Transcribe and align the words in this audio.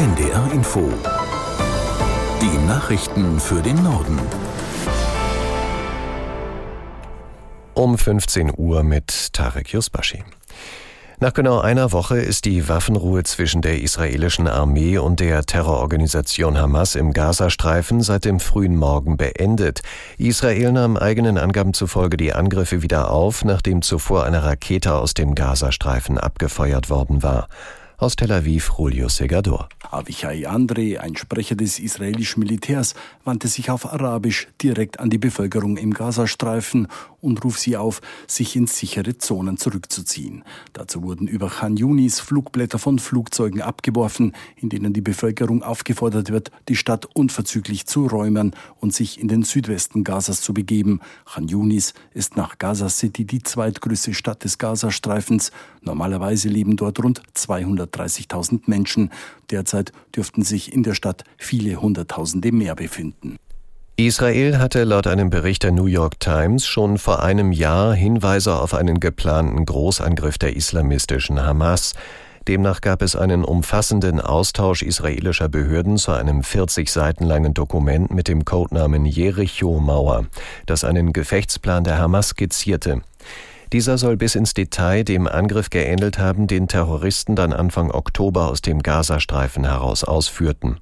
NDR 0.00 0.50
Info. 0.54 0.88
Die 2.40 2.66
Nachrichten 2.66 3.38
für 3.38 3.60
den 3.60 3.82
Norden. 3.82 4.18
Um 7.74 7.98
15 7.98 8.54
Uhr 8.56 8.82
mit 8.82 9.34
Tarek 9.34 9.74
Yusbashi. 9.74 10.24
Nach 11.18 11.34
genau 11.34 11.60
einer 11.60 11.92
Woche 11.92 12.18
ist 12.18 12.46
die 12.46 12.66
Waffenruhe 12.66 13.24
zwischen 13.24 13.60
der 13.60 13.82
israelischen 13.82 14.48
Armee 14.48 14.96
und 14.96 15.20
der 15.20 15.44
Terrororganisation 15.44 16.56
Hamas 16.56 16.94
im 16.94 17.12
Gazastreifen 17.12 18.00
seit 18.00 18.24
dem 18.24 18.40
frühen 18.40 18.76
Morgen 18.76 19.18
beendet. 19.18 19.82
Israel 20.16 20.72
nahm 20.72 20.96
eigenen 20.96 21.36
Angaben 21.36 21.74
zufolge 21.74 22.16
die 22.16 22.32
Angriffe 22.32 22.80
wieder 22.80 23.10
auf, 23.10 23.44
nachdem 23.44 23.82
zuvor 23.82 24.24
eine 24.24 24.44
Rakete 24.44 24.94
aus 24.94 25.12
dem 25.12 25.34
Gazastreifen 25.34 26.16
abgefeuert 26.16 26.88
worden 26.88 27.22
war. 27.22 27.48
Aus 28.00 28.16
Tel 28.16 28.32
Aviv, 28.32 28.72
Julio 28.78 29.10
Segador. 29.10 29.68
Avichai 29.90 30.46
Andre, 30.48 31.00
ein 31.00 31.16
Sprecher 31.16 31.54
des 31.54 31.78
israelischen 31.78 32.40
Militärs, 32.40 32.94
wandte 33.24 33.46
sich 33.46 33.70
auf 33.70 33.92
Arabisch 33.92 34.48
direkt 34.62 35.00
an 35.00 35.10
die 35.10 35.18
Bevölkerung 35.18 35.76
im 35.76 35.92
Gazastreifen 35.92 36.88
und 37.20 37.44
ruft 37.44 37.60
sie 37.60 37.76
auf, 37.76 38.00
sich 38.26 38.56
in 38.56 38.66
sichere 38.66 39.18
Zonen 39.18 39.58
zurückzuziehen. 39.58 40.44
Dazu 40.72 41.02
wurden 41.02 41.26
über 41.26 41.50
Khan 41.50 41.76
Yunis 41.76 42.20
Flugblätter 42.20 42.78
von 42.78 42.98
Flugzeugen 42.98 43.60
abgeworfen, 43.60 44.34
in 44.56 44.70
denen 44.70 44.94
die 44.94 45.02
Bevölkerung 45.02 45.62
aufgefordert 45.62 46.30
wird, 46.30 46.50
die 46.68 46.76
Stadt 46.76 47.04
unverzüglich 47.14 47.84
zu 47.84 48.06
räumen 48.06 48.54
und 48.78 48.94
sich 48.94 49.20
in 49.20 49.28
den 49.28 49.42
Südwesten 49.42 50.04
Gazas 50.04 50.40
zu 50.40 50.54
begeben. 50.54 51.00
Khan 51.26 51.48
Yunis 51.48 51.92
ist 52.14 52.36
nach 52.36 52.56
Gaza 52.56 52.88
City 52.88 53.26
die 53.26 53.42
zweitgrößte 53.42 54.14
Stadt 54.14 54.44
des 54.44 54.56
Gazastreifens. 54.56 55.50
Normalerweise 55.82 56.48
leben 56.48 56.76
dort 56.76 57.02
rund 57.02 57.22
200 57.34 57.89
130.000 57.90 58.62
Menschen. 58.66 59.10
Derzeit 59.50 59.92
dürften 60.14 60.42
sich 60.42 60.72
in 60.72 60.82
der 60.82 60.94
Stadt 60.94 61.24
viele 61.36 61.80
Hunderttausende 61.80 62.52
mehr 62.52 62.74
befinden. 62.74 63.36
Israel 63.96 64.58
hatte 64.58 64.84
laut 64.84 65.06
einem 65.06 65.28
Bericht 65.28 65.62
der 65.62 65.72
New 65.72 65.84
York 65.84 66.20
Times 66.20 66.66
schon 66.66 66.96
vor 66.96 67.22
einem 67.22 67.52
Jahr 67.52 67.94
Hinweise 67.94 68.54
auf 68.58 68.72
einen 68.72 68.98
geplanten 68.98 69.66
Großangriff 69.66 70.38
der 70.38 70.56
islamistischen 70.56 71.42
Hamas. 71.42 71.92
Demnach 72.48 72.80
gab 72.80 73.02
es 73.02 73.14
einen 73.14 73.44
umfassenden 73.44 74.18
Austausch 74.18 74.82
israelischer 74.82 75.50
Behörden 75.50 75.98
zu 75.98 76.12
einem 76.12 76.42
40 76.42 76.90
Seiten 76.90 77.24
langen 77.24 77.52
Dokument 77.52 78.10
mit 78.10 78.28
dem 78.28 78.46
Codenamen 78.46 79.04
Jericho-Mauer, 79.04 80.24
das 80.64 80.82
einen 80.82 81.12
Gefechtsplan 81.12 81.84
der 81.84 81.98
Hamas 81.98 82.28
skizzierte. 82.28 83.02
Dieser 83.72 83.98
soll 83.98 84.16
bis 84.16 84.34
ins 84.34 84.52
Detail 84.52 85.04
dem 85.04 85.28
Angriff 85.28 85.70
geähnelt 85.70 86.18
haben, 86.18 86.48
den 86.48 86.66
Terroristen 86.66 87.36
dann 87.36 87.52
Anfang 87.52 87.92
Oktober 87.92 88.48
aus 88.48 88.62
dem 88.62 88.82
Gazastreifen 88.82 89.64
heraus 89.64 90.02
ausführten. 90.02 90.80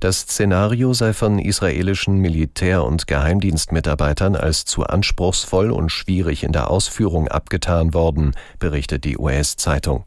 Das 0.00 0.20
Szenario 0.20 0.94
sei 0.94 1.12
von 1.12 1.38
israelischen 1.38 2.18
Militär- 2.18 2.84
und 2.84 3.06
Geheimdienstmitarbeitern 3.06 4.36
als 4.36 4.64
zu 4.64 4.84
anspruchsvoll 4.84 5.70
und 5.70 5.90
schwierig 5.90 6.44
in 6.44 6.52
der 6.52 6.70
Ausführung 6.70 7.28
abgetan 7.28 7.92
worden, 7.92 8.32
berichtet 8.58 9.04
die 9.04 9.18
US-Zeitung. 9.18 10.04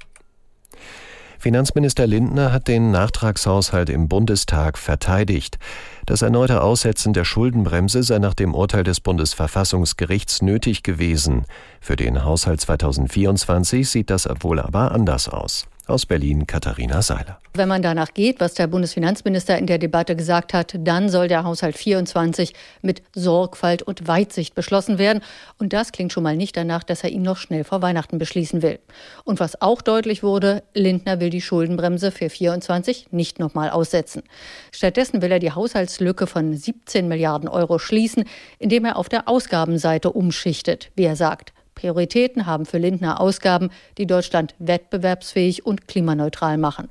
Finanzminister 1.45 2.07
Lindner 2.07 2.51
hat 2.51 2.67
den 2.67 2.89
Nachtragshaushalt 2.89 3.91
im 3.91 4.07
Bundestag 4.07 4.79
verteidigt. 4.79 5.59
Das 6.07 6.23
erneute 6.23 6.63
Aussetzen 6.63 7.13
der 7.13 7.23
Schuldenbremse 7.23 8.01
sei 8.01 8.17
nach 8.17 8.33
dem 8.33 8.55
Urteil 8.55 8.83
des 8.83 8.99
Bundesverfassungsgerichts 8.99 10.41
nötig 10.41 10.81
gewesen. 10.81 11.45
Für 11.79 11.97
den 11.97 12.23
Haushalt 12.23 12.61
2024 12.61 13.87
sieht 13.87 14.09
das 14.09 14.27
wohl 14.41 14.59
aber 14.59 14.91
anders 14.91 15.29
aus. 15.29 15.67
Aus 15.87 16.07
Berlin 16.07 16.47
Katharina 16.47 17.03
Seiler. 17.03 17.39
Wenn 17.53 17.69
man 17.69 17.83
danach 17.83 18.15
geht, 18.15 18.39
was 18.39 18.55
der 18.55 18.65
Bundesfinanzminister 18.65 19.57
in 19.57 19.67
der 19.67 19.77
Debatte 19.77 20.15
gesagt 20.15 20.51
hat, 20.53 20.75
dann 20.79 21.09
soll 21.09 21.27
der 21.27 21.43
Haushalt 21.43 21.77
24 21.77 22.53
mit 22.81 23.03
Sorgfalt 23.13 23.83
und 23.83 24.07
Weitsicht 24.07 24.55
beschlossen 24.55 24.97
werden. 24.97 25.21
Und 25.59 25.73
das 25.73 25.91
klingt 25.91 26.11
schon 26.11 26.23
mal 26.23 26.35
nicht 26.35 26.57
danach, 26.57 26.83
dass 26.83 27.03
er 27.03 27.11
ihn 27.11 27.21
noch 27.21 27.37
schnell 27.37 27.63
vor 27.63 27.83
Weihnachten 27.83 28.17
beschließen 28.17 28.63
will. 28.63 28.79
Und 29.25 29.39
was 29.39 29.61
auch 29.61 29.83
deutlich 29.83 30.23
wurde, 30.23 30.63
Lindner 30.73 31.19
will 31.19 31.29
die 31.29 31.41
Schuldenbremse 31.41 32.11
für 32.11 32.31
24 32.31 33.11
nicht 33.11 33.37
nochmal 33.37 33.69
aussetzen. 33.69 34.23
Stattdessen 34.71 35.21
will 35.21 35.31
er 35.31 35.39
die 35.39 35.51
Haushaltslücke 35.51 36.25
von 36.25 36.57
17 36.57 37.07
Milliarden 37.07 37.47
Euro 37.47 37.77
schließen, 37.77 38.23
indem 38.57 38.85
er 38.85 38.97
auf 38.97 39.07
der 39.07 39.27
Ausgabenseite 39.27 40.11
umschichtet, 40.11 40.89
wie 40.95 41.03
er 41.03 41.15
sagt. 41.15 41.53
Prioritäten 41.75 42.45
haben 42.45 42.65
für 42.65 42.77
Lindner 42.77 43.19
Ausgaben, 43.19 43.69
die 43.97 44.07
Deutschland 44.07 44.55
wettbewerbsfähig 44.59 45.65
und 45.65 45.87
klimaneutral 45.87 46.57
machen. 46.57 46.89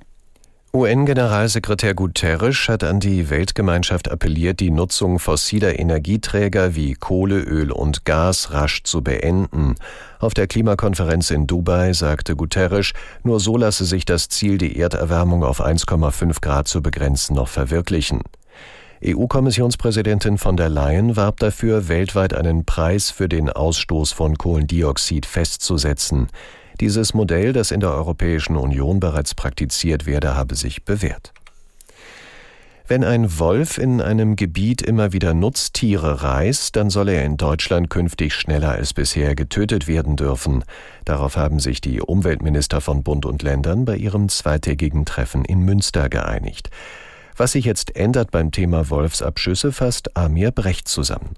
UN-Generalsekretär 0.76 1.94
Guterres 1.94 2.68
hat 2.68 2.82
an 2.82 2.98
die 2.98 3.30
Weltgemeinschaft 3.30 4.10
appelliert, 4.10 4.58
die 4.58 4.72
Nutzung 4.72 5.20
fossiler 5.20 5.78
Energieträger 5.78 6.74
wie 6.74 6.94
Kohle, 6.94 7.38
Öl 7.38 7.70
und 7.70 8.04
Gas 8.04 8.52
rasch 8.52 8.82
zu 8.82 9.00
beenden. 9.00 9.76
Auf 10.18 10.34
der 10.34 10.48
Klimakonferenz 10.48 11.30
in 11.30 11.46
Dubai 11.46 11.92
sagte 11.92 12.34
Guterres, 12.34 12.90
nur 13.22 13.38
so 13.38 13.56
lasse 13.56 13.84
sich 13.84 14.04
das 14.04 14.28
Ziel, 14.28 14.58
die 14.58 14.76
Erderwärmung 14.76 15.44
auf 15.44 15.64
1,5 15.64 16.40
Grad 16.40 16.66
zu 16.66 16.82
begrenzen, 16.82 17.36
noch 17.36 17.46
verwirklichen. 17.46 18.22
EU-Kommissionspräsidentin 19.02 20.38
von 20.38 20.56
der 20.56 20.68
Leyen 20.68 21.16
warb 21.16 21.40
dafür, 21.40 21.88
weltweit 21.88 22.34
einen 22.34 22.64
Preis 22.64 23.10
für 23.10 23.28
den 23.28 23.48
Ausstoß 23.48 24.12
von 24.12 24.36
Kohlendioxid 24.36 25.26
festzusetzen. 25.26 26.28
Dieses 26.80 27.14
Modell, 27.14 27.52
das 27.52 27.70
in 27.70 27.80
der 27.80 27.92
Europäischen 27.92 28.56
Union 28.56 29.00
bereits 29.00 29.34
praktiziert 29.34 30.06
werde, 30.06 30.36
habe 30.36 30.54
sich 30.54 30.84
bewährt. 30.84 31.32
Wenn 32.86 33.02
ein 33.02 33.38
Wolf 33.38 33.78
in 33.78 34.02
einem 34.02 34.36
Gebiet 34.36 34.82
immer 34.82 35.14
wieder 35.14 35.32
Nutztiere 35.32 36.22
reißt, 36.22 36.76
dann 36.76 36.90
soll 36.90 37.08
er 37.08 37.24
in 37.24 37.38
Deutschland 37.38 37.88
künftig 37.88 38.34
schneller 38.34 38.72
als 38.72 38.92
bisher 38.92 39.34
getötet 39.34 39.88
werden 39.88 40.16
dürfen. 40.16 40.64
Darauf 41.06 41.38
haben 41.38 41.60
sich 41.60 41.80
die 41.80 42.02
Umweltminister 42.02 42.82
von 42.82 43.02
Bund 43.02 43.24
und 43.24 43.42
Ländern 43.42 43.86
bei 43.86 43.96
ihrem 43.96 44.28
zweitägigen 44.28 45.06
Treffen 45.06 45.46
in 45.46 45.60
Münster 45.60 46.10
geeinigt. 46.10 46.68
Was 47.36 47.52
sich 47.52 47.64
jetzt 47.64 47.96
ändert 47.96 48.30
beim 48.30 48.52
Thema 48.52 48.90
Wolfsabschüsse, 48.90 49.72
fasst 49.72 50.16
Amir 50.16 50.52
Brecht 50.52 50.86
zusammen. 50.86 51.34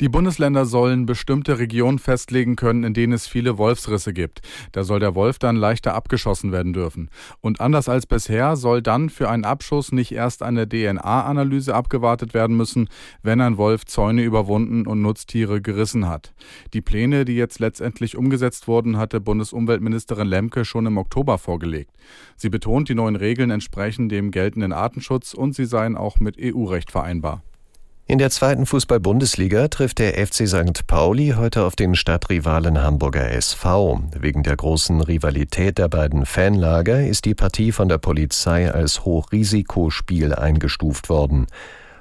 Die 0.00 0.08
Bundesländer 0.08 0.64
sollen 0.64 1.06
bestimmte 1.06 1.58
Regionen 1.58 1.98
festlegen 1.98 2.56
können, 2.56 2.84
in 2.84 2.94
denen 2.94 3.12
es 3.12 3.26
viele 3.26 3.58
Wolfsrisse 3.58 4.12
gibt. 4.12 4.40
Da 4.72 4.84
soll 4.84 5.00
der 5.00 5.14
Wolf 5.14 5.38
dann 5.38 5.56
leichter 5.56 5.94
abgeschossen 5.94 6.52
werden 6.52 6.72
dürfen. 6.72 7.10
Und 7.40 7.60
anders 7.60 7.88
als 7.88 8.06
bisher 8.06 8.56
soll 8.56 8.82
dann 8.82 9.10
für 9.10 9.28
einen 9.28 9.44
Abschuss 9.44 9.92
nicht 9.92 10.12
erst 10.12 10.42
eine 10.42 10.68
DNA-Analyse 10.68 11.74
abgewartet 11.74 12.34
werden 12.34 12.56
müssen, 12.56 12.88
wenn 13.22 13.40
ein 13.40 13.56
Wolf 13.56 13.84
Zäune 13.86 14.22
überwunden 14.22 14.86
und 14.86 15.02
Nutztiere 15.02 15.60
gerissen 15.60 16.08
hat. 16.08 16.32
Die 16.74 16.80
Pläne, 16.80 17.24
die 17.24 17.36
jetzt 17.36 17.58
letztendlich 17.58 18.16
umgesetzt 18.16 18.68
wurden, 18.68 18.96
hatte 18.96 19.20
Bundesumweltministerin 19.20 20.28
Lemke 20.28 20.64
schon 20.64 20.86
im 20.86 20.98
Oktober 20.98 21.38
vorgelegt. 21.38 21.90
Sie 22.36 22.48
betont, 22.48 22.88
die 22.88 22.94
neuen 22.94 23.16
Regeln 23.16 23.50
entsprechen 23.50 24.08
dem 24.08 24.30
geltenden 24.30 24.72
Artenschutz 24.72 25.34
und 25.34 25.54
sie 25.54 25.64
seien 25.64 25.96
auch 25.96 26.20
mit 26.20 26.36
EU-Recht 26.40 26.90
vereinbar. 26.90 27.42
In 28.10 28.16
der 28.16 28.30
zweiten 28.30 28.64
Fußball-Bundesliga 28.64 29.68
trifft 29.68 29.98
der 29.98 30.14
FC 30.14 30.48
St. 30.48 30.86
Pauli 30.86 31.34
heute 31.36 31.64
auf 31.64 31.76
den 31.76 31.94
Stadtrivalen 31.94 32.82
Hamburger 32.82 33.30
SV. 33.30 34.00
Wegen 34.18 34.42
der 34.42 34.56
großen 34.56 35.02
Rivalität 35.02 35.76
der 35.76 35.88
beiden 35.88 36.24
Fanlager 36.24 37.06
ist 37.06 37.26
die 37.26 37.34
Partie 37.34 37.70
von 37.70 37.90
der 37.90 37.98
Polizei 37.98 38.72
als 38.72 39.04
Hochrisikospiel 39.04 40.34
eingestuft 40.34 41.10
worden. 41.10 41.48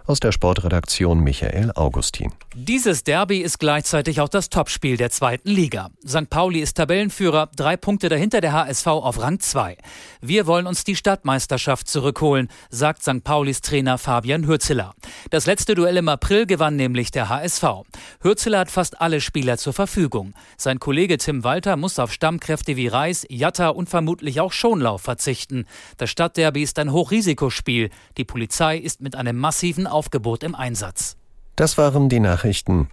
Aus 0.07 0.21
der 0.21 0.31
Sportredaktion 0.31 1.19
Michael 1.19 1.73
Augustin. 1.75 2.31
Dieses 2.55 3.03
Derby 3.03 3.39
ist 3.39 3.59
gleichzeitig 3.59 4.21
auch 4.21 4.29
das 4.29 4.49
Topspiel 4.49 4.95
der 4.95 5.09
zweiten 5.09 5.49
Liga. 5.49 5.89
St. 6.07 6.29
Pauli 6.29 6.61
ist 6.61 6.77
Tabellenführer, 6.77 7.49
drei 7.57 7.75
Punkte 7.75 8.07
dahinter 8.07 8.39
der 8.39 8.53
HSV 8.53 8.87
auf 8.87 9.19
Rang 9.19 9.41
2. 9.41 9.75
Wir 10.21 10.47
wollen 10.47 10.65
uns 10.65 10.85
die 10.85 10.95
Stadtmeisterschaft 10.95 11.89
zurückholen, 11.89 12.47
sagt 12.69 13.03
St. 13.03 13.21
Paulis 13.25 13.59
Trainer 13.59 13.97
Fabian 13.97 14.47
Hürzeler. 14.47 14.93
Das 15.29 15.45
letzte 15.45 15.75
Duell 15.75 15.97
im 15.97 16.07
April 16.07 16.45
gewann 16.45 16.77
nämlich 16.77 17.11
der 17.11 17.27
HSV. 17.27 17.65
Hürzeler 18.21 18.59
hat 18.59 18.71
fast 18.71 19.01
alle 19.01 19.19
Spieler 19.19 19.57
zur 19.57 19.73
Verfügung. 19.73 20.33
Sein 20.55 20.79
Kollege 20.79 21.17
Tim 21.17 21.43
Walter 21.43 21.75
muss 21.75 21.99
auf 21.99 22.13
Stammkräfte 22.13 22.77
wie 22.77 22.87
Reis, 22.87 23.25
Jatta 23.27 23.67
und 23.67 23.89
vermutlich 23.89 24.39
auch 24.39 24.53
Schonlauf 24.53 25.01
verzichten. 25.01 25.65
Das 25.97 26.09
Stadtderby 26.09 26.63
ist 26.63 26.79
ein 26.79 26.93
Hochrisikospiel. 26.93 27.89
Die 28.15 28.23
Polizei 28.23 28.77
ist 28.77 29.01
mit 29.01 29.17
einem 29.17 29.35
massiven 29.35 29.85
Aufgebot 29.97 30.43
im 30.43 30.53
Einsatz. 30.53 31.17
Das 31.55 31.79
waren 31.79 32.07
die 32.07 32.19
Nachrichten. 32.19 32.89